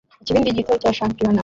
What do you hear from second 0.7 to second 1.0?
cya